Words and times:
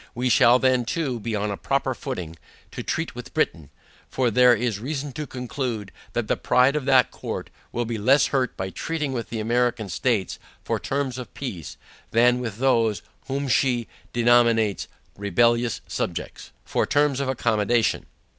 We 0.15 0.29
shall 0.29 0.57
then 0.57 0.83
too, 0.83 1.19
be 1.19 1.35
on 1.35 1.51
a 1.51 1.57
proper 1.57 1.93
footing, 1.93 2.35
to 2.71 2.81
treat 2.81 3.13
with 3.13 3.35
Britain; 3.35 3.69
for 4.09 4.31
there 4.31 4.55
is 4.55 4.79
reason 4.79 5.11
to 5.11 5.27
conclude, 5.27 5.91
that 6.13 6.27
the 6.27 6.35
pride 6.35 6.75
of 6.75 6.85
that 6.85 7.11
court, 7.11 7.51
will 7.71 7.85
be 7.85 7.99
less 7.99 8.25
hurt 8.33 8.57
by 8.57 8.71
treating 8.71 9.13
with 9.13 9.29
the 9.29 9.39
American 9.39 9.89
states 9.89 10.39
for 10.63 10.79
terms 10.79 11.19
of 11.19 11.31
peace, 11.35 11.77
than 12.09 12.39
with 12.39 12.57
those, 12.57 13.03
whom 13.27 13.47
she 13.47 13.87
denominates, 14.11 14.87
"rebellious 15.15 15.81
subjects," 15.87 16.49
for 16.65 16.87
terms 16.87 17.19
of 17.19 17.29
accommodation. 17.29 18.07